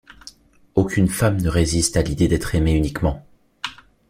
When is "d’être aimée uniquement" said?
2.27-3.23